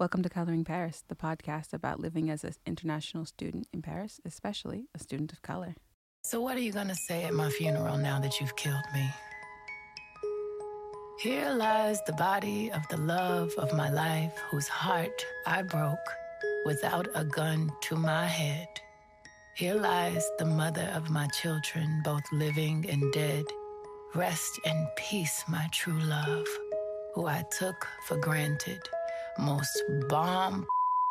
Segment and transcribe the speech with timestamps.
[0.00, 4.86] Welcome to Colouring Paris, the podcast about living as an international student in Paris, especially
[4.94, 5.74] a student of color.
[6.22, 9.10] So, what are you gonna say at my funeral now that you've killed me?
[11.18, 16.08] Here lies the body of the love of my life, whose heart I broke
[16.64, 18.68] without a gun to my head.
[19.54, 23.44] Here lies the mother of my children, both living and dead.
[24.14, 26.46] Rest in peace, my true love,
[27.14, 28.80] who I took for granted.
[29.40, 30.66] Most bomb,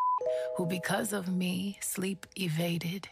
[0.58, 3.10] who because of me sleep evaded.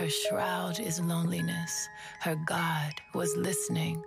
[0.00, 1.88] Her shroud is loneliness.
[2.20, 4.02] Her God was listening.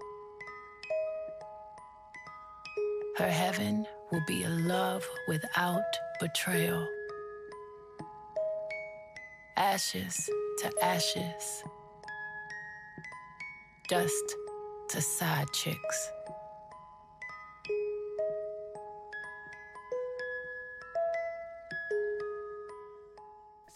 [3.18, 5.84] Her heaven will be a love without
[6.20, 6.86] betrayal.
[9.56, 11.64] Ashes to ashes.
[13.88, 14.36] Dust
[14.90, 16.12] to side chicks.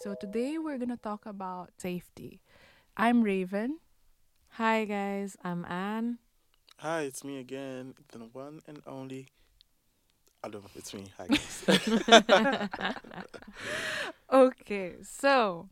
[0.06, 2.40] So, today we're going to talk about safety.
[2.96, 3.80] I'm Raven.
[4.50, 6.18] Hi guys, I'm Anne.
[6.76, 9.26] Hi, it's me again, the one and only.
[10.44, 11.10] I don't know, it's me.
[11.18, 11.64] Hi, guys.
[14.32, 15.70] Okay, so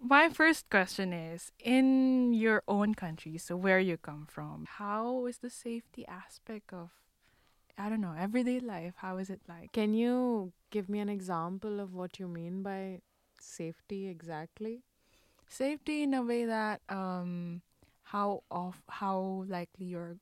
[0.00, 5.36] my first question is in your own country, so where you come from, how is
[5.36, 6.88] the safety aspect of,
[7.76, 8.94] I don't know, everyday life?
[8.96, 9.72] How is it like?
[9.72, 13.02] Can you give me an example of what you mean by
[13.42, 14.82] safety exactly?
[15.48, 17.62] Safety in a way that, um,
[18.02, 20.16] how off, how likely you're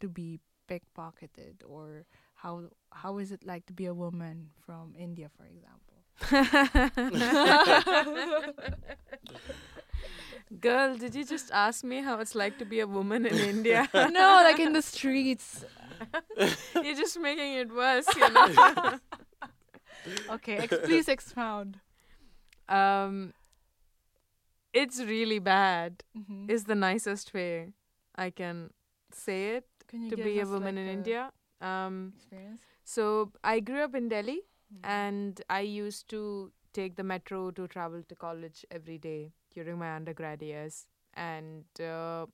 [0.00, 2.04] to be pickpocketed, or
[2.34, 5.94] how how is it like to be a woman from India, for example?
[10.60, 13.88] Girl, did you just ask me how it's like to be a woman in India?
[13.94, 15.64] no, like in the streets.
[16.74, 18.98] You're just making it worse, you know.
[20.30, 21.80] Okay, ex- please expound.
[22.68, 23.32] Um
[24.72, 26.02] it's really bad.
[26.16, 26.50] Mhm.
[26.50, 27.72] Is the nicest way
[28.14, 28.70] I can
[29.12, 31.32] say it Can to be a woman like, in a India.
[31.60, 32.60] Um Experience.
[32.84, 34.40] so I grew up in Delhi
[34.72, 34.90] Mm-hmm.
[34.90, 39.94] and I used to take the metro to travel to college every day during my
[39.94, 40.86] undergrad years.
[41.14, 42.26] And uh,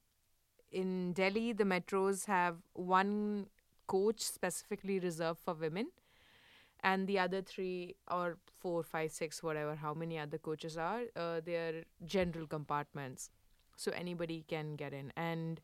[0.70, 3.46] in Delhi, the metros have one
[3.86, 5.90] coach specifically reserved for women,
[6.82, 11.40] and the other three or four, five, six, whatever, how many other coaches are, uh,
[11.44, 13.30] they're general compartments,
[13.76, 15.12] so anybody can get in.
[15.16, 15.60] And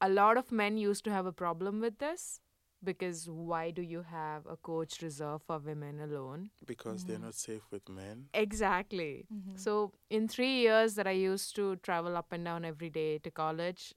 [0.00, 2.40] a lot of men used to have a problem with this
[2.84, 6.50] because why do you have a coach reserved for women alone?
[6.66, 7.22] because they're Mhm.
[7.22, 8.28] not safe with men.
[8.34, 9.26] Exactly.
[9.32, 9.56] Mhm.
[9.58, 13.30] So in three years that I used to travel up and down every day to
[13.30, 13.94] college,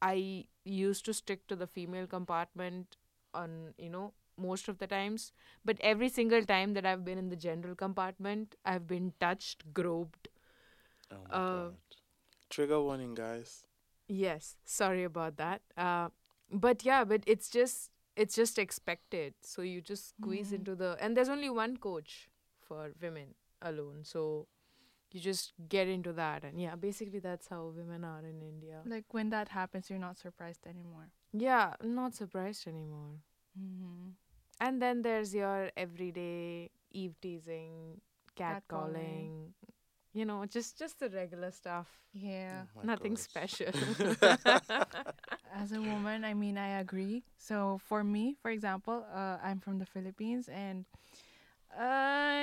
[0.00, 2.96] I used to stick to the female compartment
[3.34, 5.32] on, you know, most of the times.
[5.64, 10.28] But every single time that I've been in the general compartment, I've been touched, groped.
[11.10, 11.76] Oh my Uh, god.
[12.50, 13.64] Trigger warning, guys.
[14.08, 15.62] Yes, sorry about that.
[15.76, 16.08] Uh,
[16.50, 19.34] but yeah, but it's just it's just expected.
[19.40, 20.56] So you just squeeze Mhm.
[20.56, 22.28] into the and there's only one coach
[22.60, 24.04] for women alone.
[24.04, 24.48] So
[25.12, 28.82] you just get into that and yeah, basically that's how women are in India.
[28.84, 31.08] Like when that happens, you're not surprised anymore.
[31.32, 33.16] Yeah, I'm not surprised anymore.
[33.58, 34.10] Mm-hmm.
[34.62, 38.00] And then there's your everyday eve teasing,
[38.46, 39.30] Catcalling.
[39.34, 39.52] catcalling,
[40.12, 41.88] you know, just just the regular stuff.
[42.12, 42.64] Yeah.
[42.76, 43.18] Oh Nothing gosh.
[43.18, 43.72] special.
[45.54, 47.24] As a woman, I mean, I agree.
[47.38, 50.84] So for me, for example, uh, I'm from the Philippines, and
[51.76, 51.82] uh,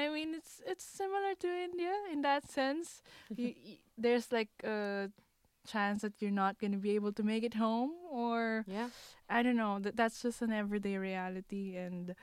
[0.06, 3.01] I mean, it's it's similar to India in that sense.
[3.36, 5.09] you, y- there's like a
[5.69, 8.90] chance that you're not gonna be able to make it home, or yeah.
[9.30, 9.78] I don't know.
[9.80, 12.16] That that's just an everyday reality, and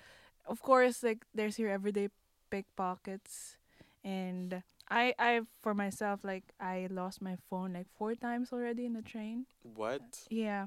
[0.46, 2.08] of course, like there's your everyday
[2.50, 3.56] pickpockets,
[4.04, 8.94] and I I for myself like I lost my phone like four times already in
[8.94, 9.46] the train.
[9.62, 10.26] What?
[10.30, 10.66] Yeah,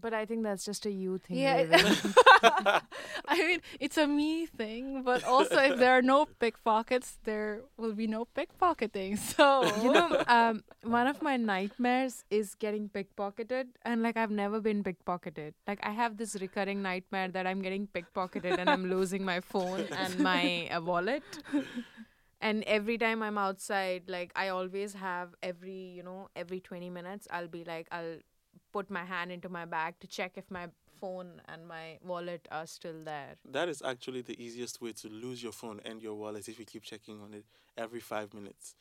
[0.00, 1.36] But I think that's just a you thing.
[1.38, 1.64] yeah.
[3.28, 7.94] I mean, it's a me thing, but also if there are no pickpockets, there will
[7.94, 9.18] be no pickpocketing.
[9.32, 14.60] So you know, um, one of my nightmares is getting pickpocketed, and like I've never
[14.60, 15.54] been pickpocketed.
[15.66, 19.86] Like I have this recurring nightmare that I'm getting pickpocketed and I'm losing my phone
[19.92, 21.24] and my uh, wallet.
[22.40, 27.28] And every time I'm outside, like I always have every, you know, every 20 minutes,
[27.30, 28.18] I'll be like, I'll
[28.72, 30.68] put my hand into my bag to check if my
[31.00, 33.34] phone and my wallet are still there.
[33.50, 36.64] That is actually the easiest way to lose your phone and your wallet if you
[36.64, 37.44] keep checking on it
[37.76, 38.74] every five minutes.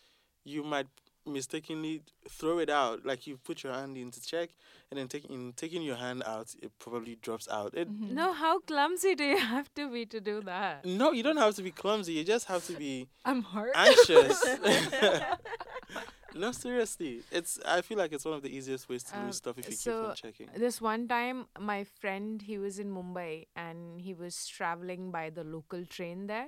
[0.44, 0.88] You might
[1.26, 3.06] mistakenly throw it out.
[3.06, 4.50] Like you put your hand in to check,
[4.90, 7.76] and then taking taking your hand out, it probably drops out.
[7.76, 8.12] It, Mhm.
[8.12, 10.84] No, how clumsy do you have to be to do that?
[10.84, 12.14] No, you don't have to be clumsy.
[12.14, 13.74] You just have to be I'm hurt.
[13.76, 14.42] anxious.
[16.36, 17.24] no, seriously.
[17.32, 17.60] It's.
[17.66, 19.76] I feel like it's one of the easiest ways to Um, lose stuff if you
[19.76, 20.50] so keep on checking.
[20.56, 25.44] This one time, my friend, he was in Mumbai and he was traveling by the
[25.44, 26.48] local train there,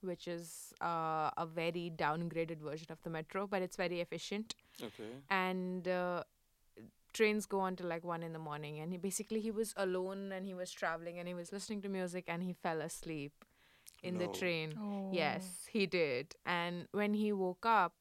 [0.00, 4.54] which is uh, a very downgraded version of the metro, but it's very efficient.
[4.82, 5.10] Okay.
[5.30, 6.22] And uh,
[7.12, 8.80] trains go on till like one in the morning.
[8.80, 11.88] And he basically he was alone and he was traveling and he was listening to
[11.88, 13.44] music and he fell asleep
[14.02, 14.74] in the train.
[14.78, 15.10] Oh.
[15.12, 16.34] Yes, he did.
[16.44, 17.94] And when he woke up,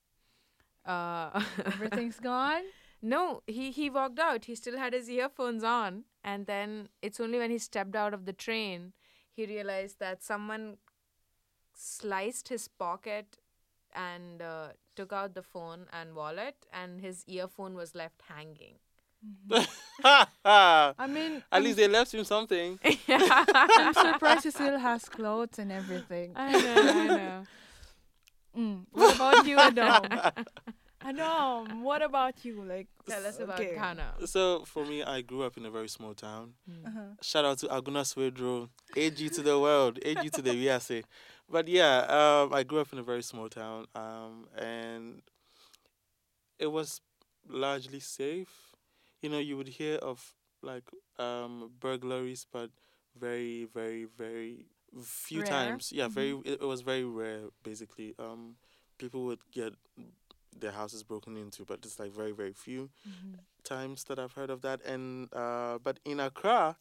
[0.86, 2.64] uh, Everything's gone.
[3.02, 4.46] no, he he walked out.
[4.46, 8.26] He still had his earphones on, and then it's only when he stepped out of
[8.26, 8.94] the train
[9.36, 10.78] he realized that someone
[11.76, 13.38] sliced his pocket
[13.94, 18.76] and uh, took out the phone and wallet, and his earphone was left hanging.
[19.52, 22.80] At I mean, I'm, least they left him something.
[23.08, 26.34] I'm surprised he still has clothes and everything.
[26.36, 27.44] I know, I know.
[28.58, 28.86] Mm.
[28.92, 30.06] What about you, Adam?
[31.02, 32.64] Adam, what about you?
[32.64, 33.76] Like, Tell us about okay.
[33.76, 34.16] Ghana.
[34.26, 36.54] So for me, I grew up in a very small town.
[36.86, 37.00] Uh-huh.
[37.22, 41.04] Shout out to Agona Swedru, AG to the world, AG to the USA.
[41.50, 45.22] But yeah, um, I grew up in a very small town, um, and
[46.60, 47.02] it was
[47.50, 48.74] largely safe.
[49.22, 50.84] You know, you would hear of like
[51.20, 52.70] um, burglaries, but
[53.20, 54.66] very, very, very
[55.02, 55.50] few Rare.
[55.50, 55.92] times.
[55.92, 56.32] Yeah, very.
[56.46, 57.42] It, it was very rare.
[57.64, 58.56] Basically, um,
[58.98, 59.74] people would get
[60.60, 62.90] their houses broken into, but it's like very, very few
[63.64, 64.84] times that I've heard of that.
[64.86, 66.78] And uh, but in Accra,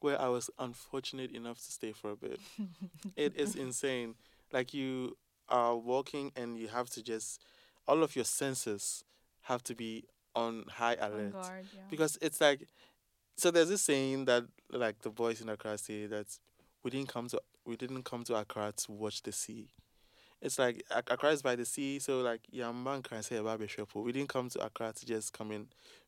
[0.00, 2.40] where I was unfortunate enough to stay for a bit,
[3.16, 4.14] it is insane.
[4.52, 5.16] Like you
[5.48, 7.40] are walking and you have to just
[7.86, 9.04] all of your senses
[9.42, 10.04] have to be
[10.34, 11.82] on high On alert guard, yeah.
[11.90, 12.66] because it's like
[13.36, 16.38] so there's this saying that like the boys in Accra say that
[16.84, 19.68] we didn't come to we didn't come to Accra to watch the sea.
[20.42, 23.94] It's like Accra is by the sea, so like Yamban can say about Bishop.
[23.94, 25.66] We didn't come to Accra to just come and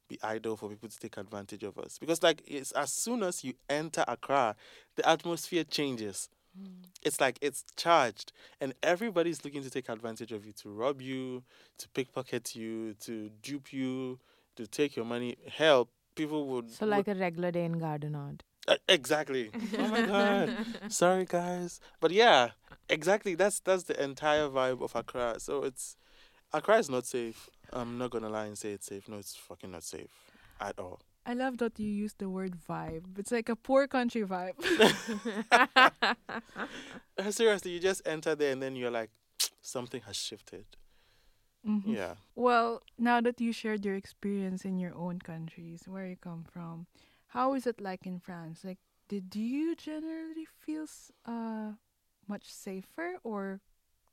[0.09, 1.99] be idle for people to take advantage of us.
[1.99, 4.55] Because like it's as soon as you enter Accra,
[4.97, 6.29] the atmosphere changes.
[6.57, 6.67] Hmm.
[7.03, 11.43] It's like it's charged, and everybody's looking to take advantage of you, to rob you,
[11.79, 14.19] to pickpocket you, to dupe you,
[14.57, 15.37] to take your money.
[15.51, 16.71] Hell, people would.
[16.71, 18.43] So would- like a regular day in Gardenard.
[18.89, 19.51] Exactly.
[19.79, 20.53] Oh my god.
[20.89, 21.81] Sorry guys.
[22.01, 22.51] But yeah,
[22.89, 23.35] exactly.
[23.35, 25.39] That's that's the entire vibe of Accra.
[25.39, 25.97] So it's
[26.53, 27.49] Accra is not safe.
[27.73, 29.09] I'm not gonna lie and say it's safe.
[29.09, 30.11] No, it's fucking not safe
[30.61, 31.01] at all.
[31.27, 33.19] I love that you use the word vibe.
[33.19, 34.55] It's like a poor country vibe.
[37.31, 39.11] Seriously, you just enter there and then you're like,
[39.63, 40.67] something has shifted.
[41.67, 41.95] Mhm.
[41.97, 42.15] Yeah.
[42.35, 46.87] Well, now that you shared your experience in your own countries, where you come from,
[47.37, 48.65] how is it like in France?
[48.65, 48.79] Like,
[49.09, 50.87] did you generally feel
[51.27, 51.73] uh
[52.29, 53.61] much safer, or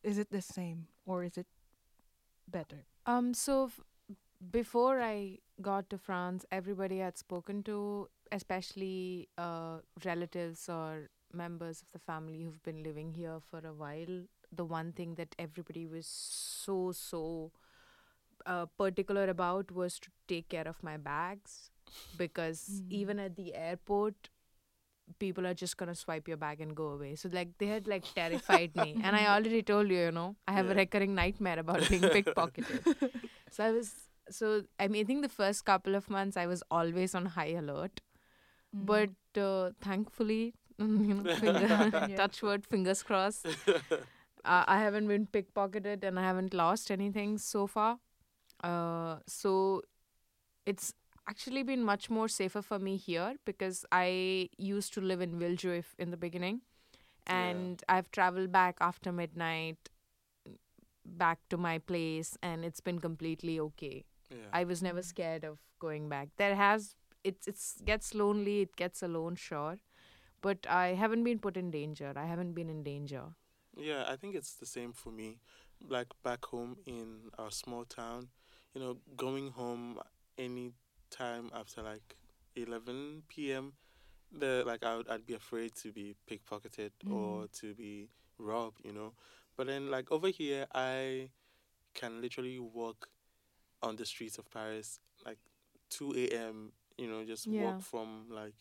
[0.04, 1.48] is it the same, or is it
[2.48, 2.86] better?
[3.06, 3.72] Um, so
[4.52, 11.82] before I got to France, everybody I had spoken to, especially uh, relatives or members
[11.82, 15.88] of the family who've been living here for a while, the one thing that everybody
[15.88, 17.52] was so, so
[18.46, 21.72] uh, particular about was to take care of my bags
[22.16, 22.92] because Mm.
[22.92, 24.30] even at the airport,
[25.20, 27.16] people are just gonna swipe your bag and go away.
[27.16, 30.54] So like they had like terrified me, and I already told you, you know, I
[30.54, 32.96] have a recurring nightmare about being pickpocketed.
[33.52, 33.92] so I was
[34.30, 37.54] so I mean I think the first couple of months I was always on high
[37.64, 38.02] alert,
[38.76, 38.86] Mm.
[38.88, 42.16] but uh, thankfully, you know, finger, Yeah.
[42.18, 43.46] touch word, fingers crossed.
[43.46, 48.00] uh, I haven't been pickpocketed and I haven't lost anything so far.
[48.64, 49.84] Uh, so
[50.66, 50.94] it's
[51.28, 55.86] actually been much more safer for me here because I used to live in Villejuif
[55.98, 56.62] in the beginning,
[57.28, 57.36] Yeah.
[57.36, 59.90] and I've traveled back after midnight
[61.06, 64.06] back to my place and it's been completely okay.
[64.30, 64.38] Yeah.
[64.54, 66.30] I was never scared of going back.
[66.38, 69.78] There has it's it's gets lonely, it gets alone, sure,
[70.42, 72.14] but I haven't been put in danger.
[72.16, 73.24] I haven't been in danger.
[73.78, 75.40] Yeah, I think it's the same for me.
[75.88, 78.30] Like back home in our small town,
[78.74, 80.00] you know, going home
[80.38, 80.72] any
[81.14, 82.18] time after like
[82.56, 83.74] 11 p.m.,
[84.32, 88.94] the like I would I'd be afraid to be pickpocketed or to be robbed, you
[88.94, 89.14] know.
[89.58, 91.30] But then like over here, I
[91.94, 93.08] can literally walk
[93.82, 95.40] on the streets of Paris like
[95.90, 96.74] 2 a.m.
[96.98, 97.60] You know, just Yeah.
[97.60, 98.56] walk from like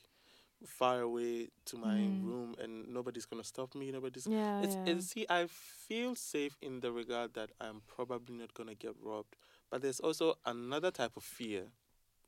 [0.67, 2.23] far away to my Mm.
[2.23, 3.91] room, and nobody's gonna stop me.
[3.93, 5.01] Nobody's Yeah, it's, yeah.
[5.01, 9.37] see, I feel safe in the regard that I'm probably not gonna get robbed,
[9.71, 11.73] But there's also another type of fear.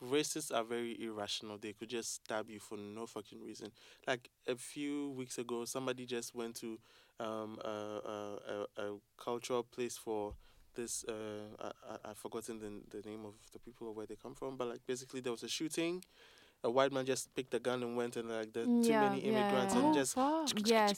[0.02, 1.58] Racists are very irrational.
[1.58, 3.70] They could just stab you for no fucking reason.
[4.06, 6.78] Like a few weeks ago, somebody just went to
[7.20, 10.34] um, a, a, a, cultural place for
[10.74, 11.04] this.
[11.08, 14.34] Uh, I, I, I've forgotten the, the name of the people or where they come
[14.34, 16.02] from, but like basically there was a shooting.
[16.64, 19.74] A white man just picked a gun and went and like the too many immigrants
[19.74, 19.80] yeah.
[19.80, 20.48] and Oh, just fuck.
[20.64, 20.94] Yes,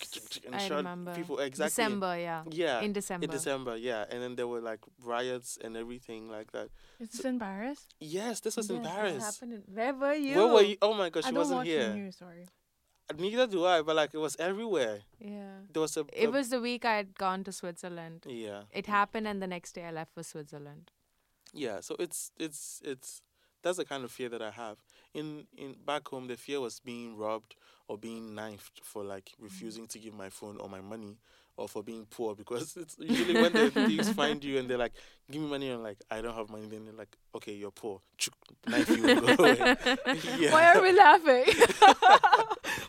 [0.46, 1.12] and I shot remember.
[1.14, 1.68] people exactly.
[1.70, 2.42] December, yeah.
[2.48, 3.24] Yeah, In December.
[3.24, 6.68] in December, yeah, and then there were like riots and everything like that.
[7.00, 7.80] Is this in Paris?
[7.98, 9.24] Yes, this was in Yes, that Paris.
[9.24, 10.36] happened in- Where were you?
[10.36, 10.76] Where were you?
[10.80, 11.88] Oh my gosh, I she don't wasn't watch here.
[11.88, 12.16] the news.
[12.16, 12.46] Sorry.
[13.18, 15.00] Neither do I, but like it was everywhere.
[15.20, 15.60] Yeah.
[15.72, 16.04] There was a.
[16.12, 18.24] It was the week I had gone to Switzerland.
[18.28, 20.90] Yeah, It happened, and the next day I left for Switzerland.
[21.52, 21.80] yeah.
[21.80, 23.22] So it's it's it's
[23.62, 24.78] that's the kind of fear that I have.
[25.16, 27.56] In in back home, the fear was being robbed
[27.88, 29.44] or being knifed for like mm-hmm.
[29.44, 31.16] refusing to give my phone or my money.
[31.58, 34.92] Or for being poor, because it's usually when the thieves find you and they're like,
[35.30, 38.02] "Give me money," and like, "I don't have money," then they're like, "Okay, you're poor."
[38.68, 39.56] Knife you and go away.
[40.38, 40.52] yeah.
[40.52, 41.44] Why are we laughing?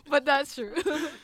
[0.06, 0.74] but that's true.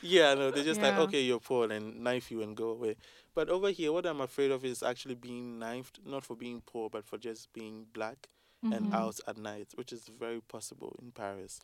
[0.01, 2.95] Yeah, no, they're just like, okay, you're poor, and knife you and go away.
[3.35, 6.89] But over here, what I'm afraid of is actually being knifed, not for being poor,
[6.89, 8.27] but for just being black
[8.71, 8.91] and Mhm.
[8.91, 11.59] out at night, which is very possible in Paris.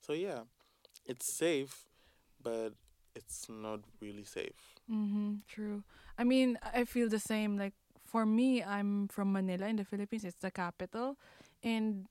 [0.00, 0.40] So yeah,
[1.06, 1.86] it's safe,
[2.42, 2.72] but
[3.14, 4.76] it's not really safe.
[4.90, 5.82] Mm-hmm, true.
[6.18, 7.56] I mean, I feel the same.
[7.56, 7.74] Like
[8.06, 10.24] for me, I'm from Manila in the Philippines.
[10.24, 11.16] It's the capital,
[11.62, 12.06] and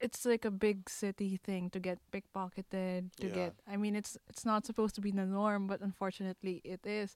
[0.00, 3.10] it's like a big city thing to get pickpocketed.
[3.20, 3.30] To Yeah.
[3.30, 7.14] get, I mean, it's it's not supposed to be the norm, but unfortunately, it is.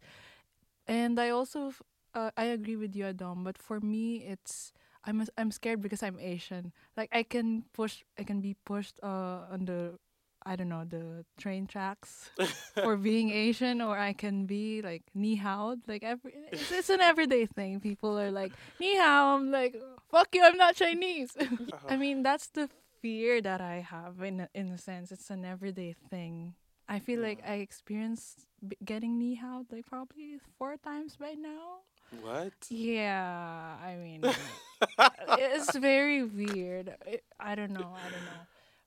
[0.86, 1.72] And I also,
[2.14, 3.44] uh, I agree with you, Adam.
[3.44, 4.72] But for me, it's
[5.08, 6.72] I'm a- I'm scared because I'm Asian.
[6.96, 9.96] Like I can push, I can be pushed uh on the,
[10.44, 12.30] I don't know, the train tracks
[12.84, 15.76] for being Asian, or I can be like ni hao.
[15.88, 17.80] Like every, it's, it's an everyday thing.
[17.80, 19.36] People are like ni hao.
[19.36, 19.74] I'm like
[20.12, 20.44] fuck you.
[20.44, 21.32] I'm not Chinese.
[21.88, 22.68] I mean that's the
[23.00, 25.10] fear that I have in a, in a sense.
[25.12, 26.54] It's an everyday thing.
[26.88, 31.80] I feel like I experienced b- getting ni hao like probably four times by now.
[32.10, 32.52] What?
[32.70, 34.22] Yeah, I mean,
[35.28, 36.94] it's very weird.
[37.06, 37.94] I I don't know.
[37.94, 38.46] I don't know.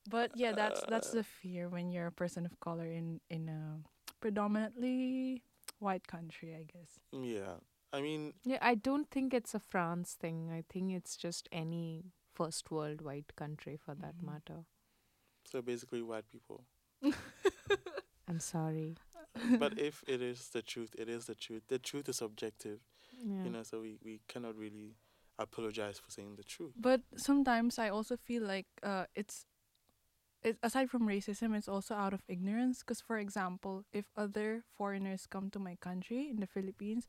[0.10, 3.80] But yeah, that's that's the fear when you're a person of color in in a
[4.20, 5.44] predominantly
[5.80, 7.00] white country, I guess.
[7.12, 7.58] Yeah,
[7.94, 10.50] I mean, Yeah, I don't think it's a France thing.
[10.52, 14.26] I think it's just any first world white country for that Mhm.
[14.26, 14.66] matter.
[15.46, 16.66] so basically, white people.
[18.28, 18.96] I'm sorry.
[19.60, 21.64] but if it is the truth, it is the truth.
[21.68, 22.80] The truth is objective,
[23.24, 23.46] Yeah.
[23.46, 23.64] you know.
[23.64, 24.96] So we we cannot really
[25.40, 26.74] apologize for saying the truth.
[26.80, 29.46] But sometimes I also feel like uh, it's
[30.44, 32.80] it, aside from racism, it's also out of ignorance.
[32.80, 37.06] Because, for example, if other foreigners come to my country in the Philippines,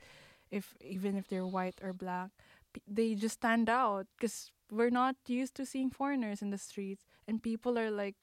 [0.50, 2.30] if even if they're white or black,
[2.72, 7.04] p- they just stand out because we're not used to seeing foreigners in the streets,
[7.26, 8.16] and people are like,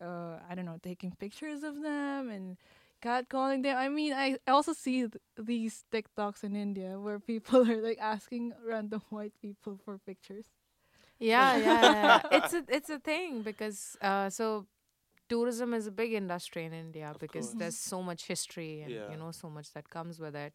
[0.00, 2.56] uh, I don't know, taking pictures of them and
[3.06, 3.76] catcalling them.
[3.76, 7.98] I mean, I I also see th- these TikToks in India where people are like
[8.00, 10.46] asking random white people for pictures.
[11.18, 12.20] Yeah, yeah, yeah.
[12.38, 14.66] it's a it's a thing because uh, so
[15.28, 17.58] tourism is a big industry in India Of because course.
[17.58, 19.10] there's so much history and Yeah.
[19.10, 20.54] you know so much that comes with it.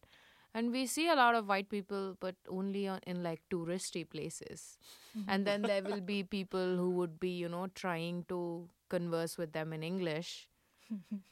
[0.54, 4.78] And we see a lot of white people, but only on, in like touristy places.
[5.26, 9.52] And then there will be people who would be, you know, trying to converse with
[9.52, 10.48] them in English.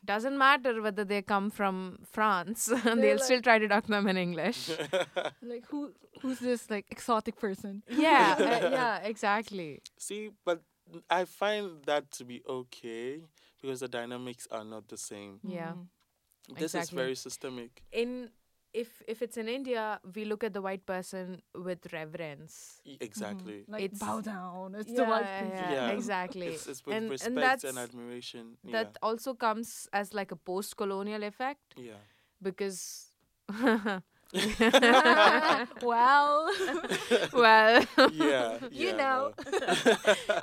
[0.05, 4.17] Doesn't matter whether they come from France, they'll They're still try to talk them in
[4.17, 4.71] English.
[5.43, 9.81] like who who's this like exotic person yeah, uh, yeah, exactly.
[9.99, 10.63] See, but
[11.09, 13.23] I find that to be okay
[13.61, 15.41] because the dynamics are not the same.
[15.45, 15.75] Yeah.
[15.75, 16.59] Mhm.
[16.59, 17.83] This is very systemic.
[17.93, 18.31] in
[18.73, 22.81] if if it's in India, we look at the white person with reverence.
[22.85, 23.05] E- mm-hmm.
[23.05, 23.65] Exactly.
[23.69, 25.51] like It's- bow down it's the white person.
[25.57, 25.91] yeah, Yeah.
[25.91, 26.47] exactly.
[26.47, 28.57] It's, it's with and, and that's, and, admiration.
[28.65, 31.99] that also comes as like a post-colonial effect yeah.
[32.43, 33.09] because
[35.83, 36.49] well
[37.33, 38.59] well Yeah.
[38.71, 39.97] you yeah, know no.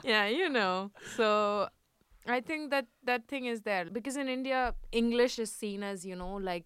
[0.04, 1.68] yeah you know so
[2.28, 6.16] i think that that thing is there because in india english is seen as you
[6.16, 6.66] know like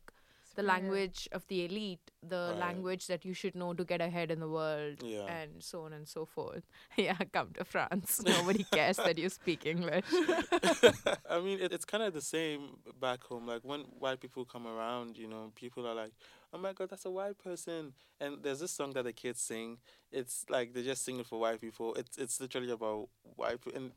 [0.56, 2.60] the language of the elite the Right.
[2.60, 5.26] language that you should know to get ahead in the world Yeah.
[5.26, 6.64] and so on and so forth
[6.98, 10.06] yeah come to france nobody cares that you speak english
[11.30, 13.48] I mean, it, it's kind of the same back home.
[13.48, 16.12] Like when white people come around, you know, people are like,
[16.54, 19.78] "Oh my God, that's a white person." And there's this song that the kids sing.
[20.12, 21.94] It's like they just sing it for white people.
[21.96, 23.62] It's it's literally about white.
[23.62, 23.92] pe- And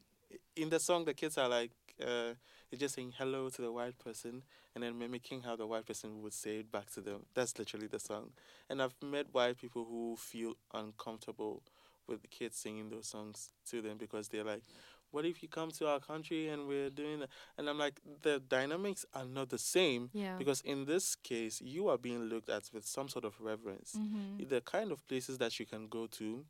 [0.57, 2.35] in the song, the kids are like, uh,
[2.71, 4.43] they're just saying hello to the white person,
[4.75, 7.27] and then mimicking how the white person would say it back to them.
[7.35, 8.31] That's literally the song.
[8.69, 11.63] And I've met white people who feel uncomfortable
[12.07, 14.63] with the kids singing those songs to them because they're like,
[15.11, 17.31] "What if you come to our country and we're doing?" That?
[17.57, 20.37] And I'm like, the dynamics are not the same Yeah.
[20.37, 23.95] because in this case, you are being looked at with some sort of reverence.
[23.97, 24.49] Mm-hmm.
[24.49, 26.45] The kind of places that you can go to,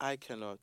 [0.00, 0.58] I cannot.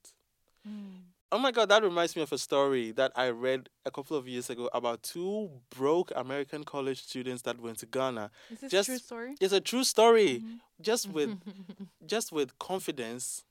[0.67, 1.03] Mm.
[1.29, 4.29] Oh my god, that reminds me of a story that I read a couple of
[4.29, 8.31] years ago about two broke American college students that went to Ghana.
[8.49, 9.35] Is this Just- true story?
[9.41, 10.39] It's a true story.
[10.41, 10.59] Mhm.
[10.81, 11.37] Just with
[12.05, 13.43] just with confidence,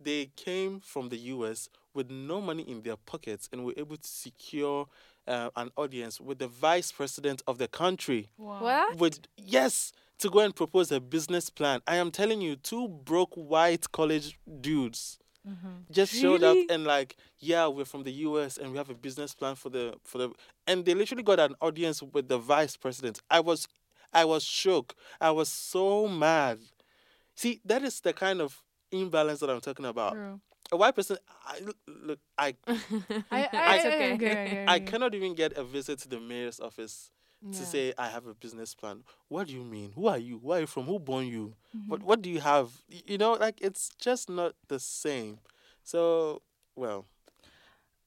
[0.00, 4.08] they came from the US with no money in their pockets and were able to
[4.08, 4.86] secure
[5.26, 8.28] uh, an audience with the vice president of the country.
[8.38, 8.62] Wow.
[8.62, 8.98] What?
[8.98, 9.90] With yes,
[10.20, 11.80] to go and propose a business plan.
[11.88, 15.86] I am telling you, two broke white college dudes Mhm.
[15.90, 19.34] just showed up and like, yeah, we're from the US and we have a business
[19.34, 20.30] plan for the for the
[20.66, 23.20] and they literally got an audience with the vice president.
[23.30, 23.68] I was
[24.12, 24.94] I was shook.
[25.20, 26.58] I was so mad.
[27.34, 28.62] See, that is the kind of
[28.92, 30.18] imbalance that I'm talking about.
[30.18, 30.40] True.
[30.72, 32.56] A white person I look I
[33.30, 33.78] I, I, okay.
[33.78, 34.80] I, I, agree, I agree.
[34.80, 37.10] cannot even get a visit to the mayor's office
[37.52, 39.02] to say I have a business plan.
[39.28, 39.92] What do you mean?
[39.92, 40.38] Who are you?
[40.38, 40.84] Where are you from?
[40.84, 41.54] Who born you?
[41.86, 42.04] What Mhm.
[42.04, 42.70] what do you have?
[42.88, 45.38] You know, like it's just not the same.
[45.82, 46.42] So
[46.74, 47.06] well,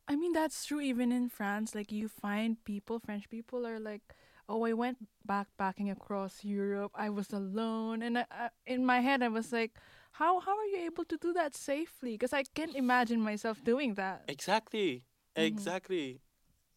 [0.08, 1.76] I mean, that's true even in France.
[1.76, 4.02] Like, you find people, French people are like,
[4.48, 6.92] oh, I went backpacking across Europe.
[6.96, 8.02] I was alone.
[8.02, 9.72] And I, I, in my head, I was like,
[10.14, 12.14] how, how are you able to do that safely?
[12.14, 14.26] Because I can't imagine myself doing that.
[14.28, 15.04] exactly,
[15.38, 15.44] Mhm.
[15.44, 16.22] exactly.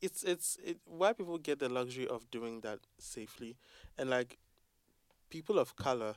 [0.03, 3.57] It's it's it, why people get the luxury of doing that safely,
[3.97, 4.39] and like
[5.31, 6.15] people of color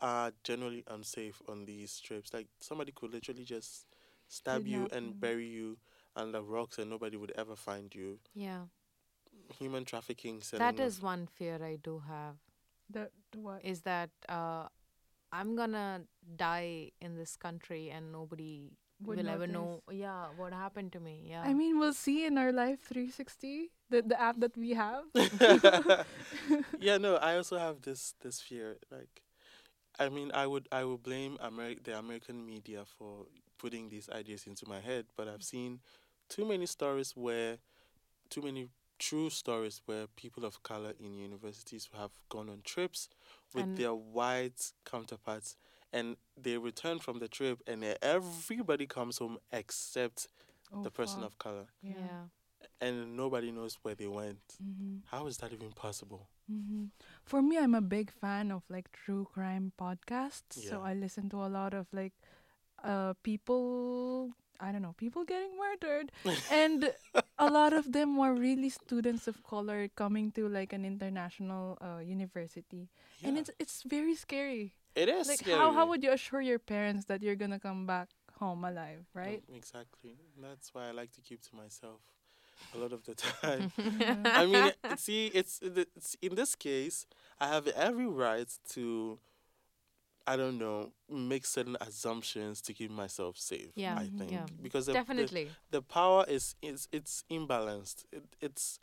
[0.00, 2.32] are generally unsafe on these trips.
[2.32, 3.86] Like somebody could literally just
[4.28, 5.78] stab you Kidnap and bury you
[6.14, 8.18] under rocks, and nobody would ever find you.
[8.34, 8.62] yeah.
[9.58, 10.42] Human trafficking.
[10.42, 12.34] selling That one fear I do have.
[12.90, 13.64] That, what?
[13.64, 14.66] Is that uh,
[15.32, 16.02] I'm gonna
[16.36, 18.72] die in this country and nobody
[19.04, 19.82] Would will ever know.
[19.90, 21.22] Yeah, what happened to me?
[21.30, 21.42] Yeah.
[21.42, 25.04] I mean, we'll see in our Life 360, the, the app that we have.
[26.80, 28.76] yeah, no, I also have this this fear.
[28.90, 29.22] Like,
[29.98, 33.26] I mean, I would I would blame Ameri- the American media for
[33.58, 35.80] putting these ideas into my head, but I've seen
[36.28, 37.58] too many stories where,
[38.30, 43.08] too many true stories where people of color in universities have gone on trips
[43.54, 45.56] with And- their white counterparts,
[45.92, 50.28] and they return from the trip, and everybody comes home except
[50.72, 51.32] Oh, the person fuck.
[51.32, 51.94] of color, Yeah.
[51.98, 52.24] yeah.
[52.80, 54.40] and nobody knows where they went.
[54.60, 56.28] hmm How is that even possible?
[56.48, 56.84] hmm
[57.24, 60.56] For me, I'm a big fan of like true crime podcasts.
[60.68, 62.12] So I listen to a lot of like
[62.84, 66.12] uh people I don't know, people getting murdered.
[66.50, 66.92] and
[67.38, 72.00] a lot of them were really students of color coming to like an international uh
[72.00, 72.88] university.
[73.24, 74.74] And it's it's very scary.
[74.94, 75.58] It is like scary.
[75.58, 79.42] how how would you assure your parents that you're gonna come back home alive, right?
[79.50, 80.16] Mm, Exactly.
[80.40, 82.00] That's why I like to keep to myself
[82.74, 83.72] a lot of the time.
[84.24, 87.06] I mean, see, it's, it's in this case,
[87.40, 89.18] I have every right to,
[90.26, 93.70] I don't know, make certain assumptions to keep myself safe.
[93.74, 94.46] Yeah, I think yeah.
[94.62, 95.50] because the, the, Definitely.
[95.70, 98.04] the power is is it's imbalanced.
[98.12, 98.78] It, it's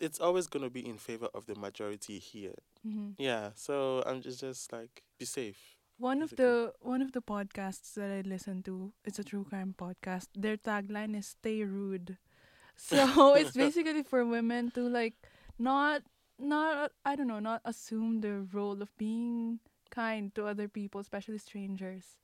[0.00, 2.54] it's always going to be in favor of the majority here.
[2.86, 3.14] Mhm.
[3.18, 3.50] Yeah.
[3.54, 5.76] So I'm just just like be safe.
[5.98, 9.74] One of the one of the podcasts that I listen to, it's a true crime
[9.76, 10.28] podcast.
[10.34, 12.16] Their tagline is "Stay rude,"
[12.76, 15.14] so it's basically for women to like
[15.58, 16.02] not
[16.38, 19.60] not I don't know not assume the role of being
[19.90, 22.16] kind to other people, especially strangers.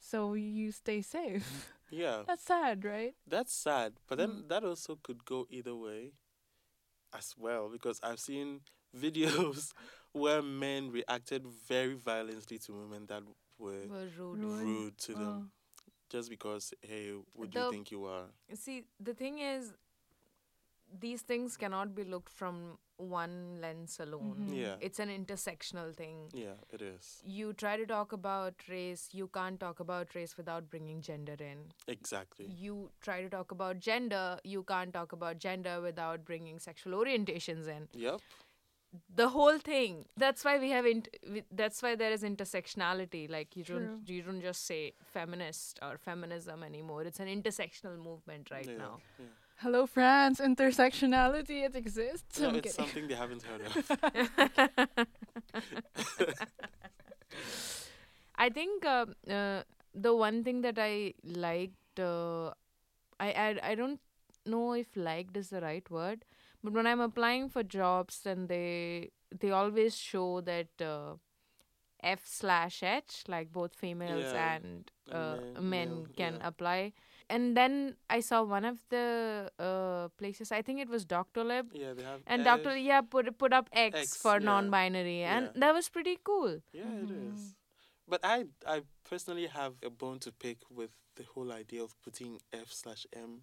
[0.00, 1.74] So you stay safe.
[1.90, 2.22] Yeah.
[2.28, 3.14] That's sad, right?
[3.26, 4.48] That's sad, but then Mm.
[4.48, 6.12] that also could go either way
[7.16, 8.60] as well because I've seen
[8.96, 9.72] videos
[10.12, 13.22] where men reacted very violently to women that
[13.58, 14.38] were Were rude.
[14.40, 14.62] Rude.
[14.66, 15.50] rude to them
[15.86, 18.26] Uh, just because hey, would do you think you are?
[18.54, 19.72] See, the thing is,
[21.00, 24.46] these things cannot be looked from one lens alone.
[24.48, 24.56] Mhm.
[24.56, 24.76] Yeah.
[24.80, 26.30] It's an intersectional thing.
[26.32, 27.22] Yeah, it is.
[27.24, 31.72] You try to talk about race, you can't talk about race without bringing gender in.
[31.86, 32.46] Exactly.
[32.46, 37.68] You try to talk about gender, you can't talk about gender without bringing sexual orientations
[37.68, 37.88] in.
[37.94, 38.20] Yep.
[39.14, 40.06] The whole thing.
[40.16, 40.86] That's why we have.
[40.86, 43.28] Int- we- that's why there is intersectionality.
[43.30, 47.02] Like you don't you don't just say feminist or feminism anymore.
[47.02, 48.78] It's an intersectional movement right yeah.
[48.78, 49.00] now.
[49.18, 49.26] Yeah.
[49.58, 50.40] Hello, France.
[50.40, 52.40] Intersectionality it exists.
[52.40, 52.86] No, I'm it's kidding.
[52.86, 55.08] something they haven't heard of.
[58.36, 59.62] I think uh, uh,
[59.94, 62.48] the one thing that I liked, uh,
[63.18, 64.00] I, I I don't
[64.46, 66.24] know if liked is the right word,
[66.62, 71.14] but when I'm applying for jobs, and they they always show that uh,
[72.02, 76.46] F slash H, like both females Yeah, and and uh, men- men male, can yeah.
[76.48, 76.92] apply.
[77.30, 80.50] And then I saw one of the uh, places.
[80.50, 82.20] I think it was Doctolib, Yeah, they have.
[82.26, 85.60] and F, Doctor yeah put put up X, X, for yeah, non-binary, and yeah.
[85.60, 86.60] that was pretty cool.
[86.72, 87.54] Yeah, it is.
[88.08, 92.40] But I, I personally have a bone to pick with the whole idea of putting
[92.52, 93.42] F slash M.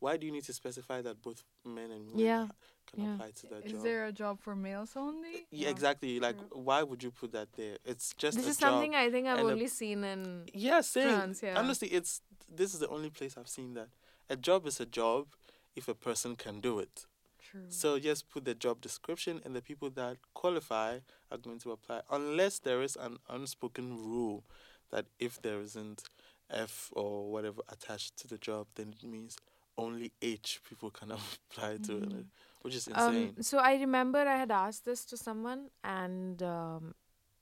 [0.00, 2.52] Why do you need to specify that both men and women Yeah, ha-
[2.86, 3.14] can yeah.
[3.14, 3.82] apply to that Is job?
[3.82, 5.46] there a job for males only?
[5.50, 6.20] yeah, exactly.
[6.20, 7.76] Like, why would you put that there?
[7.84, 11.08] It's just This is something I think I've and a- only seen in Yeah, same.
[11.08, 11.58] France, yeah.
[11.58, 13.88] Honestly, it's this is the only place I've seen that
[14.30, 15.26] a job is a job
[15.74, 17.06] if a person can do it.
[17.38, 17.66] True.
[17.68, 20.98] So just put the job description, and the people that qualify
[21.30, 24.44] are going to apply, unless there is an unspoken rule
[24.90, 26.02] that if there isn't
[26.50, 29.36] F or whatever attached to the job, then it means
[29.78, 31.10] only H people can
[31.50, 32.20] apply to it, mm-hmm.
[32.66, 33.34] Which is insane.
[33.34, 36.94] Um, so I remember I had asked this to someone, and um,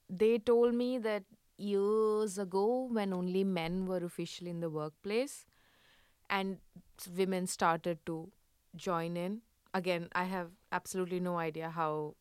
[0.09, 1.25] they told me that
[1.59, 5.47] years ago, when only men were officially in the workplace,
[6.31, 6.59] and
[7.17, 8.31] women started to
[8.77, 9.43] join in.
[9.75, 12.15] Again, I have absolutely no idea how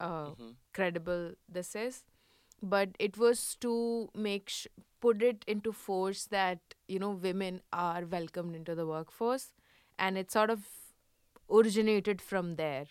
[0.00, 0.56] uh, Mhm.
[0.72, 2.04] credible this is,
[2.62, 4.66] but it was to make sh-
[5.00, 9.52] put it into force that you know women are welcomed into the workforce,
[9.98, 10.66] and it sort of
[11.58, 12.86] originated from there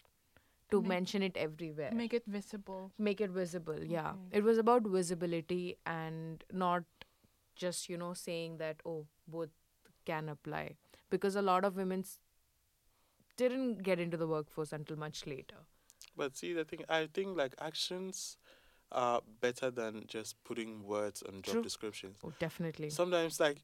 [0.71, 2.91] to Make- mention it everywhere Make it visible.
[3.09, 6.83] make it visible yeah it was about visibility and not
[7.55, 9.49] just you know saying that oh both
[10.05, 10.65] can apply
[11.09, 12.03] because a lot of women
[13.37, 15.55] didn't get into the workforce until much later
[16.17, 18.37] But see, the thing, I think like actions
[18.91, 21.61] are better than just putting words on job True.
[21.63, 22.17] descriptions.
[22.23, 23.61] oh definitely Sometimes, like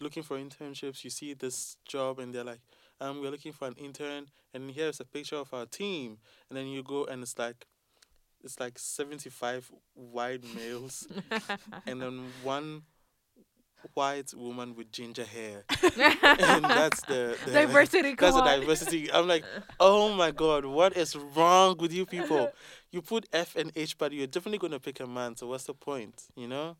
[0.00, 2.60] looking for internships, you see this job and they're like,
[3.00, 6.66] um, we're looking for an intern, and here's a picture of our team, and then
[6.66, 7.66] you go and it's like,
[8.42, 11.06] it's like seventy five white males,
[11.86, 12.82] and then one
[13.94, 19.12] white woman with ginger hair, and that's the, the Diversity, That's the diversity.
[19.12, 19.44] I'm like,
[19.78, 22.50] oh my god, what is wrong with you people?
[22.90, 25.36] You put F and H, but you're definitely gonna pick a man.
[25.36, 26.24] So what's the point?
[26.34, 26.76] You know?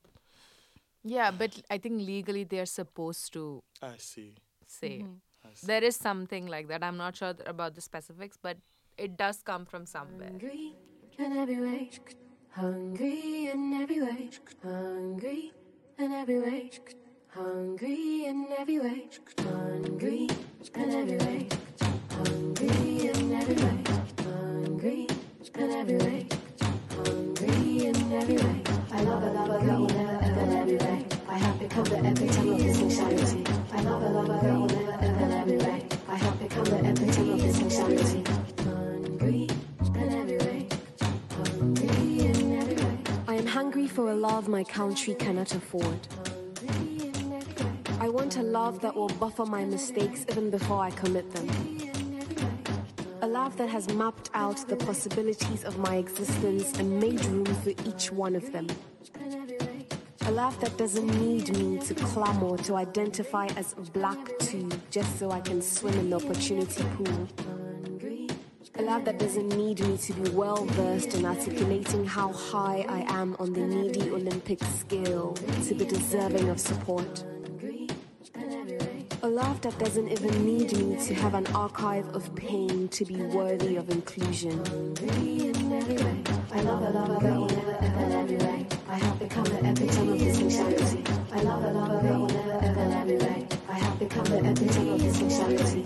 [1.09, 4.35] yeah but i think legally they're supposed to I see.
[4.66, 5.20] say Mhm.
[5.57, 5.66] I see.
[5.66, 8.59] there is something like that i'm not sure th- about the specifics but
[8.99, 10.75] it does come from somewhere Hungry
[11.19, 11.90] in every way.
[12.51, 14.31] Hungry in every way.
[14.62, 15.53] Hungry
[15.99, 16.71] in every way.
[17.29, 19.09] Hungry in every way.
[19.35, 21.49] Hungry in every way.
[22.11, 23.85] Hungry in every way.
[24.25, 25.07] Hungry
[25.55, 26.29] in every way.
[26.90, 28.62] Hungry in every way.
[28.92, 31.07] I love a love a girl will never ever let me way.
[31.29, 33.45] I have become the epitome of this insanity.
[33.73, 34.95] I love a love a girl will never
[36.16, 38.24] I have become the epitome of this insanity.
[43.29, 46.09] I am hungry for a love my country cannot afford.
[48.00, 51.50] I want a love that will buffer my mistakes even before I commit them.
[53.20, 57.74] A love that has mapped out the possibilities of my existence and made room for
[57.85, 58.68] each one of them.
[60.37, 65.31] A love that doesn't need me to clamor to identify as black too, just so
[65.31, 67.27] I can swim in the opportunity pool.
[68.75, 73.07] A love that doesn't need me to be well versed in articulating how high I
[73.18, 75.33] am on the needy Olympic scale
[75.68, 77.25] to be deserving of support.
[79.37, 83.77] Love that doesn't even need me to have an archive of pain to be worthy
[83.77, 84.59] of inclusion.
[86.53, 88.66] I love a love girl will never ever let me.
[88.88, 91.05] I have become the epitome of this insanity.
[91.33, 93.46] I love a love girl will never ever let me.
[93.68, 95.85] I have become the epitome of this insanity.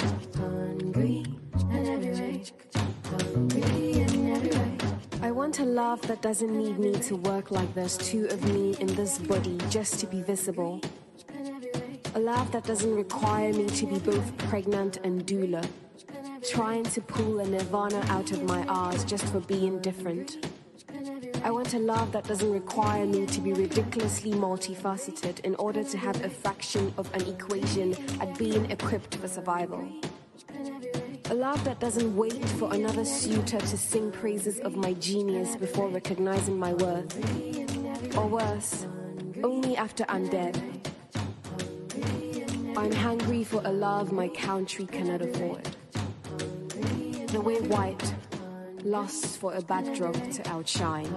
[5.23, 8.77] I want a love that doesn't need me to work like there's two of me
[8.79, 10.81] in this body just to be visible.
[12.15, 15.65] A love that doesn't require me to be both pregnant and doula.
[16.43, 20.49] Trying to pull a nirvana out of my R's just for being different.
[21.45, 25.99] I want a love that doesn't require me to be ridiculously multifaceted in order to
[25.99, 29.89] have a fraction of an equation at being equipped for survival.
[31.31, 35.89] A love that doesn't wait for another suitor to sing praises of my genius before
[35.89, 38.17] recognizing my worth.
[38.17, 38.89] Or worse,
[39.45, 40.90] only after I'm dead.
[42.81, 45.65] I'm hungry for a love my country cannot afford.
[47.29, 48.15] The way white
[48.85, 51.15] lusts for a backdrop to outshine.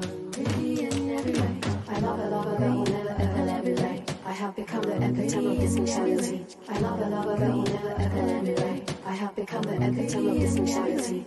[1.87, 2.83] I love a never
[3.17, 4.03] ever.
[4.25, 6.45] I have become the epitome of this insanity.
[6.67, 8.81] I love a never ever.
[9.05, 11.25] I have become the epitome of this insanity.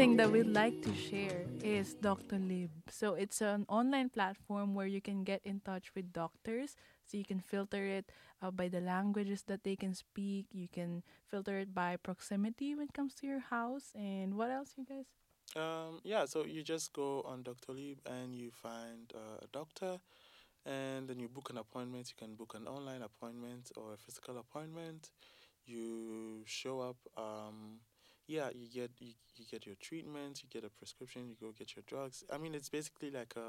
[0.00, 2.70] That we'd like to share is Doctolib.
[2.88, 6.74] So it's an online platform where you can get in touch with doctors.
[7.04, 8.10] So you can filter it
[8.40, 10.46] uh, by the languages that they can speak.
[10.52, 13.92] You can filter it by proximity when it comes to your house.
[13.94, 15.04] And what else, you guys?
[15.54, 20.00] Um, yeah, so you just go on Doctolib and you find uh, a doctor,
[20.64, 22.08] and then you book an appointment.
[22.08, 25.10] You can book an online appointment or a physical appointment.
[25.66, 26.96] You show up.
[27.18, 27.80] Um,
[28.30, 30.42] yeah, you get you, you get your treatment.
[30.42, 31.28] You get a prescription.
[31.28, 32.24] You go get your drugs.
[32.32, 33.48] I mean, it's basically like a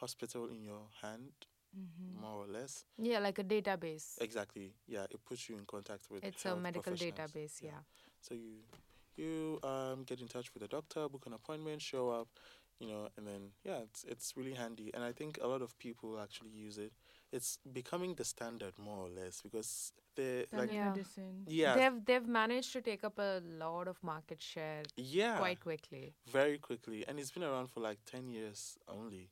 [0.00, 1.32] hospital in your hand,
[1.76, 2.22] Mm-hmm.
[2.22, 2.86] more or less.
[2.96, 4.16] Yeah, like a database.
[4.22, 4.72] Exactly.
[4.86, 6.24] Yeah, it puts you in contact with.
[6.24, 7.82] It's a medical database, yeah.
[8.22, 8.54] So you
[9.16, 12.28] you um get in touch with a doctor, book an appointment, show up,
[12.80, 14.90] you know, and then yeah, it's it's really handy.
[14.94, 16.92] And I think a lot of people actually use it.
[17.32, 20.88] It's becoming the standard more or less because they like Yeah.
[20.90, 21.36] medicine.
[21.46, 23.32] yeah They've they've managed to take up a
[23.64, 26.04] lot of market share yeah quite quickly.
[26.38, 28.60] very quickly, and it's been around for like ten years
[28.98, 29.26] only.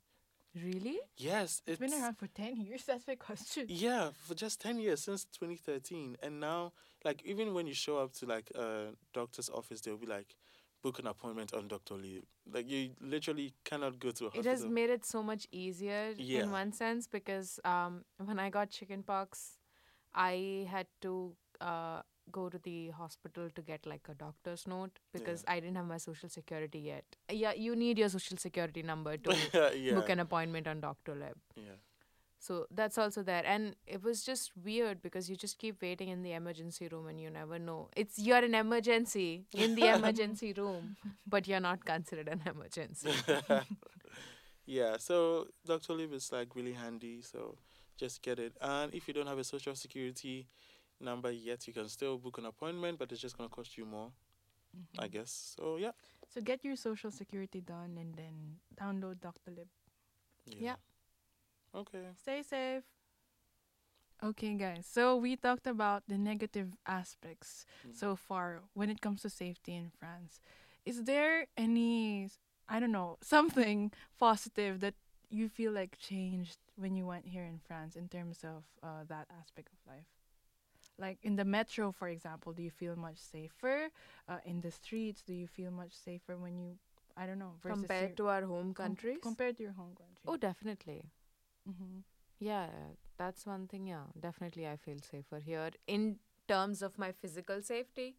[0.67, 0.99] Really?
[1.19, 2.85] Yes, It's been around for 10 years.
[2.89, 3.67] That's my question.
[3.69, 6.17] Yeah, for just 10 years since 2013.
[6.23, 6.73] And now,
[7.05, 10.35] like, even when you show up to, like, a doctor's office, they'll be like,
[10.83, 12.23] book an appointment on Doctolib.
[12.51, 14.51] Like, you literally cannot go to a hospital.
[14.51, 16.45] It has made it so much easier Yeah.
[16.45, 19.56] in one sense because um, when I got chickenpox,
[20.17, 22.01] I had to uh,
[22.33, 25.99] go to the hospital to get like a doctor's note because I didn't have my
[25.99, 27.05] social security yet.
[27.31, 29.37] Yeah, you need your social security number to
[29.77, 29.95] yeah.
[29.95, 31.35] book an appointment on Doctolib.
[31.57, 31.79] yeah.
[32.39, 33.43] So that's also there.
[33.45, 37.21] And it was just weird because you just keep waiting in the emergency room and
[37.21, 37.89] you never know.
[37.97, 43.11] It's you're an emergency in the emergency room, but you're not considered an emergency.
[44.67, 47.57] yeah, so Doctolib is like really handy, so
[47.97, 48.57] just get it.
[48.61, 50.47] And if you don't have a social security
[51.01, 54.11] number yet, you can still book an appointment, but it's just gonna cost you more,
[54.99, 55.55] I guess.
[55.57, 55.93] So yeah.
[56.33, 59.69] So get your social security done and then download Doctolib.
[60.47, 60.77] Yeah.
[61.75, 62.07] Okay.
[62.21, 62.85] Stay safe.
[64.23, 64.87] Okay, guys.
[64.91, 67.95] So we talked about the negative aspects Mm.
[67.95, 70.41] so far when it comes to safety in France.
[70.87, 72.31] Is there any,
[72.69, 74.95] I don't know, something positive that
[75.37, 79.27] you feel like changed when you went here in France in terms of uh, that
[79.41, 80.07] aspect of life?
[80.99, 83.89] Like in the metro, for example, do you feel much safer?
[84.29, 86.79] Uh, in the streets, do you feel much safer when you,
[87.17, 89.19] I don't know, versus Compared to our home com- countries?
[89.23, 90.23] compared to your home country.
[90.27, 91.03] oh, definitely.
[91.67, 92.01] hmm
[92.39, 92.69] Yeah,
[93.19, 93.87] that's one thing.
[93.87, 96.19] Yeah, definitely, I feel safer here in
[96.49, 98.17] terms of my physical safety.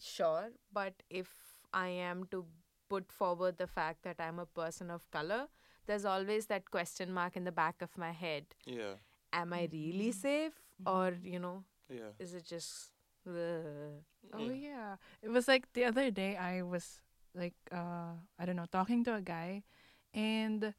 [0.00, 1.28] Sure, but if
[1.72, 2.44] I am to
[2.88, 5.48] put forward the fact that I'm a person of color,
[5.86, 8.44] there's always that question mark in the back of my head.
[8.66, 8.94] Yeah.
[9.32, 10.54] Am I really safe,
[10.86, 12.12] or you know, Yeah.
[12.18, 12.92] is it just?
[13.26, 14.00] uh,
[14.32, 14.96] Oh yeah.
[15.22, 17.00] It was like the other day I was
[17.34, 19.62] like uh I don't know, talking to a guy
[20.14, 20.74] and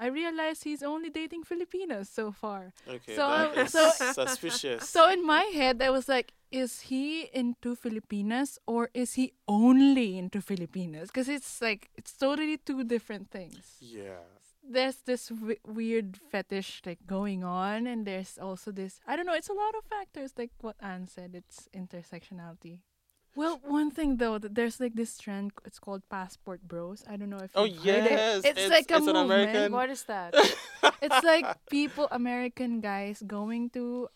[0.00, 2.72] I realized he's only dating Filipinas so far.
[2.86, 3.16] Okay.
[3.16, 3.90] So, that is so-
[4.24, 4.88] suspicious.
[4.88, 10.16] So in my head I was like is he into Filipinas or is he only
[10.18, 11.10] into Filipinas?
[11.10, 13.76] Cuz it's like it's totally two different things.
[13.80, 14.22] yeah.
[14.70, 19.32] There's this w- weird fetish like going on and there's also this I don't know,
[19.34, 22.80] it's a lot of factors like what Anne said, it's intersectionality.
[23.36, 25.52] Well, one thing though, that there's like this trend.
[25.64, 27.04] It's called passport bros.
[27.08, 28.10] I don't know if Oh you've heard it.
[28.10, 29.50] yes, It's, it's- like a it's an movement.
[29.50, 30.34] American- what is that?
[31.02, 34.08] It's like people, American guys, going to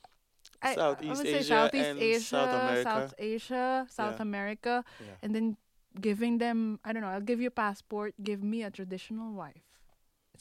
[0.60, 2.82] I, I Southeast would say Asia Southeast and Asia, South America.
[2.90, 4.22] South Asia, South Yeah.
[4.22, 5.14] America, Yeah.
[5.22, 5.56] and then
[6.00, 6.80] giving them.
[6.84, 7.08] I don't know.
[7.14, 8.14] I'll give you a passport.
[8.22, 9.62] Give me a traditional wife.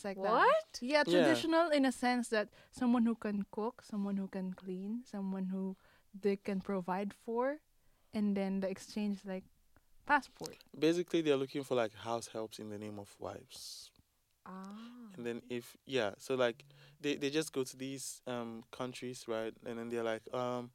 [0.02, 0.32] It's like that.
[0.32, 0.80] what?
[0.82, 1.22] Yeah, Yeah.
[1.24, 5.76] traditional in a sense that someone who can cook, someone who can clean, someone who
[6.20, 7.58] they can provide for,
[8.14, 9.44] and then the exchange is like
[10.08, 10.58] passport.
[10.78, 13.92] Basically, they're looking for like house helps in the name of wives.
[14.46, 15.14] Ah.
[15.16, 16.64] And then if yeah, so like
[17.00, 19.54] they, they just go to these um countries, right?
[19.68, 20.72] And then they're like, um,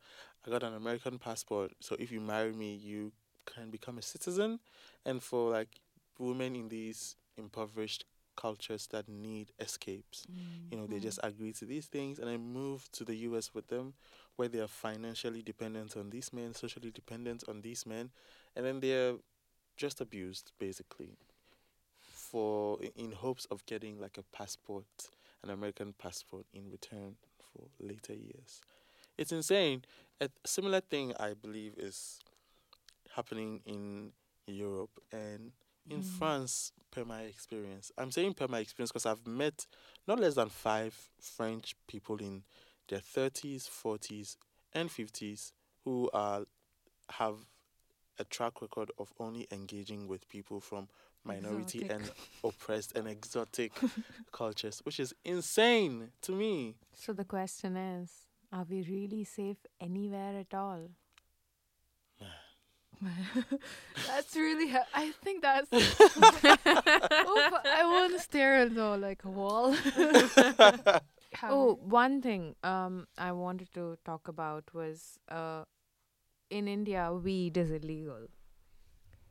[0.47, 3.13] I got an American passport, so if you marry me, you
[3.45, 4.61] can become a citizen.
[5.05, 5.81] And for like
[6.19, 8.05] women in these impoverished
[8.37, 11.03] cultures that need escapes, mm, you know, they mm.
[11.03, 13.95] just agree to these things and then move to the US with them
[14.37, 18.11] where they are financially dependent on these men, socially dependent on these men,
[18.55, 19.15] and then they're
[19.77, 21.17] just abused basically
[22.01, 24.87] for in hopes of getting like a passport,
[25.43, 28.61] an American passport in return for later years.
[29.17, 29.83] It's insane.
[30.21, 32.19] A similar thing I believe is
[33.15, 34.13] happening in
[34.47, 35.53] Europe and
[35.89, 36.05] in mm.
[36.05, 37.93] France per my experience.
[37.99, 39.67] I'm saying per my experience because I've met
[40.09, 42.43] not less than five French people in
[42.89, 44.37] their 30s, 40s,
[44.73, 45.53] and 50s
[45.85, 46.45] who are
[47.11, 47.37] have
[48.19, 50.89] a track record of only engaging with people from
[51.23, 51.91] minority Exotic.
[51.91, 52.11] and
[52.43, 53.73] oppressed and exotic
[54.33, 56.77] cultures, which is insane to me.
[56.95, 58.11] So the question is,
[58.53, 60.89] are we really safe anywhere at all?
[64.07, 64.69] that's really.
[64.71, 65.71] Ha- I think that's.
[67.25, 69.75] oh, I want to stare at though like a wall.
[71.33, 75.65] Have Oh, you- one thing um I wanted to talk about was uh
[76.51, 78.29] in India weed is illegal.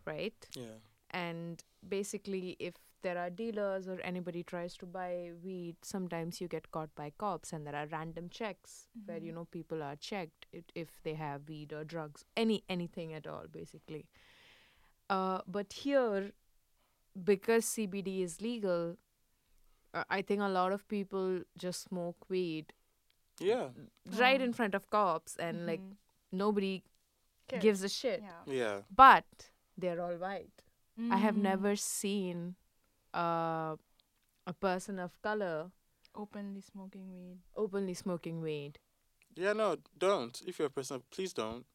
[0.06, 0.50] Right?
[0.56, 0.80] Yeah.
[1.12, 2.76] And basically if
[3.06, 7.54] there are dealers or anybody tries to buy weed, sometimes you get caught by cops
[7.58, 9.36] and there are random checks where you Mhm.
[9.40, 13.48] know people are checked it, if they have weed or drugs, any anything at all
[13.60, 14.02] basically.
[15.18, 16.32] Uh but here
[17.32, 18.98] because CBD is legal,
[19.94, 22.74] uh, I think a lot of people just smoke weed
[23.52, 23.70] Yeah.
[24.24, 25.96] right in front of cops and like Mhm.
[26.44, 26.74] nobody
[27.48, 27.62] Cares.
[27.70, 28.22] gives a shit.
[28.22, 28.44] Yeah.
[28.60, 28.82] Yeah.
[29.06, 30.64] But they're all white.
[31.12, 31.42] I have Mhm.
[31.54, 32.56] never seen
[33.16, 33.76] uh,
[34.46, 35.72] a person of color
[36.14, 37.40] openly smoking weed.
[37.56, 38.80] openly smoking weed.
[39.36, 40.42] Yeah, no, don't.
[40.48, 41.66] If you're a person, please don't.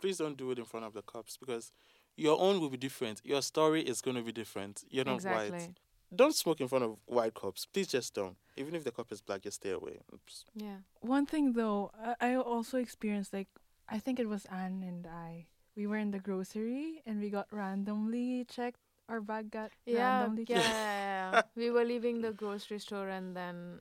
[0.00, 1.72] Please don't do it in front of the cops because
[2.16, 3.20] your own will be different.
[3.24, 4.84] Your story is going to be different.
[4.90, 5.50] You're not exactly.
[5.50, 5.78] white.
[6.14, 7.66] Don't smoke in front of white cops.
[7.66, 8.36] Please just don't.
[8.56, 10.00] Even if the cop is black, just stay away.
[10.12, 10.44] Oops.
[10.54, 10.78] Yeah.
[11.00, 13.48] One thing though, I, I also experienced like
[13.88, 15.46] I think it was Anne and I.
[15.76, 18.80] We were in the grocery and we got randomly checked.
[19.08, 21.42] Our bag got Yeah, randomly yeah, yeah, yeah.
[21.56, 23.80] we were leaving the grocery store and then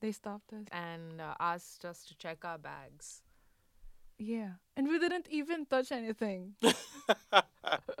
[0.00, 0.66] They stopped us.
[0.72, 3.22] and uh, asked us to check our bags.
[4.18, 6.54] Yeah, and we didn't even touch anything.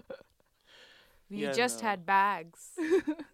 [1.30, 1.86] We Yeah, just no.
[1.88, 2.70] had bags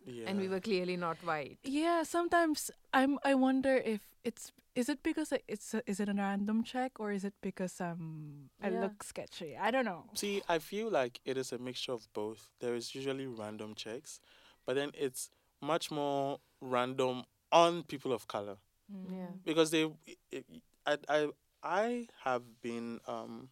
[0.06, 0.28] Yeah.
[0.28, 1.58] and we were clearly not white.
[1.64, 3.18] yeah, sometimes I'm.
[3.24, 4.52] I wonder if it's.
[4.74, 8.48] Is it because it's a, is it a random check or is it because um
[8.62, 8.80] I Yeah.
[8.80, 9.56] look sketchy?
[9.56, 10.04] I don't know.
[10.14, 12.48] See, I feel like it is a mixture of both.
[12.60, 14.20] There is usually random checks,
[14.66, 15.30] but then it's
[15.60, 18.56] much more random on people of color
[18.88, 19.32] Yeah.
[19.44, 19.90] because they.
[20.30, 20.44] It,
[20.86, 21.28] I I
[21.62, 23.48] I have been um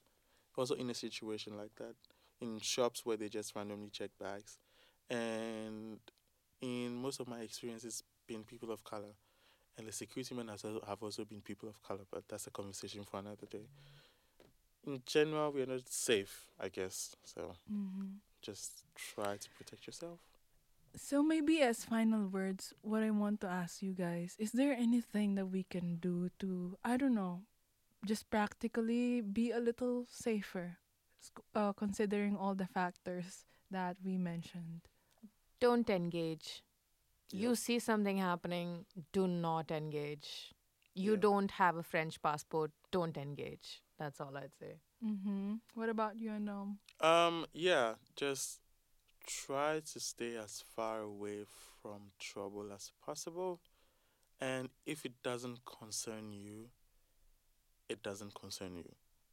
[0.57, 1.95] also in a situation like that
[2.41, 4.59] in shops where they just randomly check bags,
[5.11, 6.01] and
[6.61, 9.15] in most of my experiences, been people of color,
[9.79, 12.05] and the security men has have also been people of color.
[12.11, 13.69] But that's a conversation for another day.
[14.85, 17.17] In general, we are not safe, I guess.
[17.25, 18.19] So Mm-hmm.
[18.43, 20.21] just try to protect yourself.
[20.97, 25.35] So maybe as final words, what I want to ask you guys is there anything
[25.37, 27.43] that we can do to I don't know,
[28.07, 30.79] just practically be a little safer,
[31.55, 34.83] uh, considering all the factors that we mentioned.
[35.61, 36.63] Don't engage.
[37.33, 40.53] You see something happening, do not engage.
[40.95, 41.21] You Yeah.
[41.21, 43.83] don't have a French passport, don't engage.
[43.99, 44.81] That's all I'd say.
[45.05, 45.55] Mm-hmm.
[45.75, 46.79] What about you, Andom?
[47.01, 48.61] Um, yeah, just
[49.27, 51.45] try to stay as far away
[51.83, 53.61] from trouble as possible.
[54.41, 56.71] And if it doesn't concern you,
[57.89, 58.93] it doesn't concern you.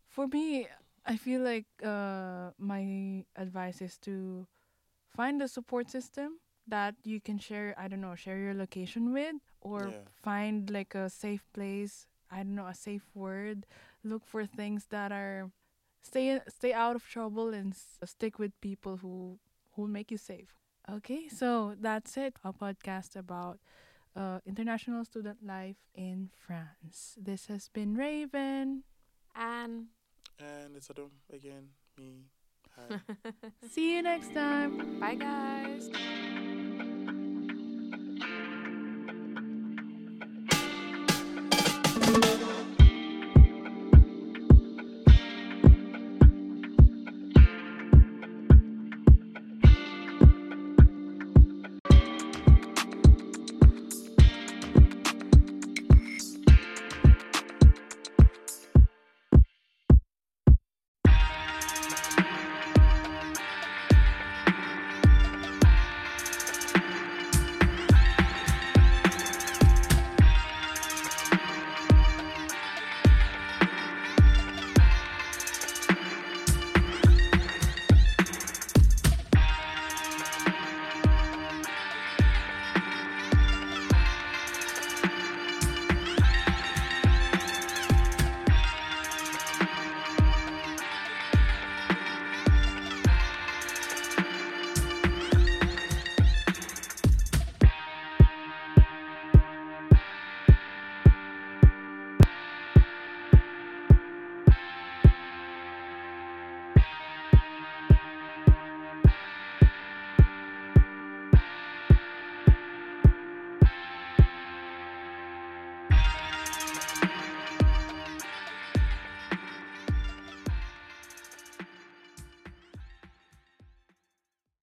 [0.10, 0.68] For me,
[1.06, 4.48] I feel like uh, my advice is to
[5.10, 9.36] find a support system that you can share, I don't know, share your location with,
[9.62, 10.04] or Yeah.
[10.24, 13.66] find like a safe place, I don't know, a safe word.
[14.04, 15.52] Look for things that are
[16.02, 17.74] stay stay out of trouble and
[18.06, 19.40] stick with people who
[19.74, 20.54] who will make you safe.
[20.90, 22.36] Okay, so that's it.
[22.44, 23.60] A podcast about
[24.16, 27.16] uh, international student life in France.
[27.18, 28.84] This has been Raven.
[29.36, 29.88] And
[30.40, 32.26] And it's Adam again, me.
[32.76, 33.00] Hi.
[33.72, 35.00] See you next time.
[35.00, 35.90] bye, guys.